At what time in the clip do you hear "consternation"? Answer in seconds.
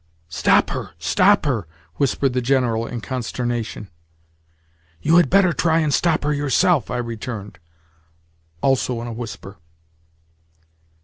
3.01-3.91